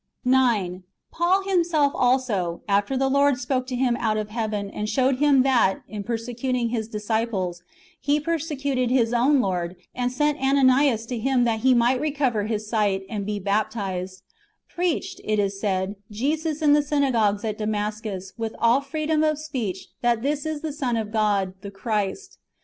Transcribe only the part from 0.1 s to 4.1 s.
9. Paul himself also— after that the Lord spoke to him